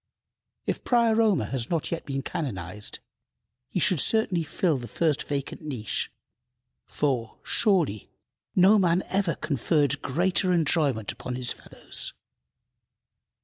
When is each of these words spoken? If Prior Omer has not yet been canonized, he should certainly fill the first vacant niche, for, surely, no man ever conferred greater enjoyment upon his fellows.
If 0.65 0.83
Prior 0.83 1.21
Omer 1.21 1.45
has 1.45 1.69
not 1.69 1.91
yet 1.91 2.07
been 2.07 2.23
canonized, 2.23 2.97
he 3.69 3.79
should 3.79 3.99
certainly 3.99 4.41
fill 4.41 4.79
the 4.79 4.87
first 4.87 5.21
vacant 5.25 5.61
niche, 5.61 6.11
for, 6.87 7.37
surely, 7.43 8.09
no 8.55 8.79
man 8.79 9.03
ever 9.09 9.35
conferred 9.35 10.01
greater 10.01 10.51
enjoyment 10.53 11.11
upon 11.11 11.35
his 11.35 11.53
fellows. 11.53 12.15